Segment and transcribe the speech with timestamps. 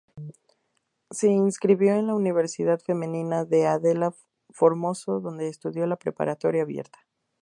[1.11, 4.15] Se inscribió en la Universidad Femenina de Adela
[4.49, 7.05] Formoso donde estudió la preparatoria abierta.